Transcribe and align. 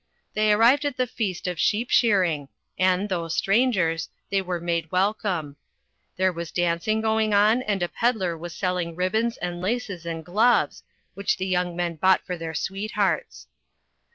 They 0.33 0.51
arrived 0.51 0.83
at 0.83 0.97
the 0.97 1.05
feast 1.05 1.45
of 1.45 1.59
sheep 1.59 1.91
shearing, 1.91 2.49
and, 2.75 3.07
though 3.07 3.27
strangers, 3.27 4.09
they 4.31 4.41
were 4.41 4.59
made 4.59 4.91
welcome. 4.91 5.57
There 6.17 6.33
was 6.33 6.51
dancing 6.51 7.01
going 7.01 7.35
on, 7.35 7.61
and 7.61 7.83
a 7.83 7.87
pedlar 7.87 8.35
was 8.35 8.55
sell 8.55 8.77
ing 8.77 8.95
ribbons 8.95 9.37
and 9.37 9.61
laces 9.61 10.07
and 10.07 10.25
gloves, 10.25 10.81
which 11.13 11.37
the 11.37 11.45
young 11.45 11.75
men 11.75 11.97
bought 11.97 12.25
for 12.25 12.35
their 12.35 12.55
sweethearts. 12.55 13.45